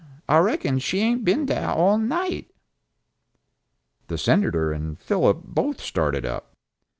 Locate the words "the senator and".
4.07-4.97